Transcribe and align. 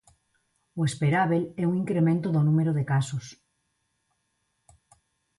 O 0.79 0.81
esperábel 0.89 1.43
é 1.61 1.63
un 1.69 1.73
incremento 1.83 2.27
do 2.31 2.41
número 2.47 2.71
de 2.77 2.87
casos. 2.91 3.25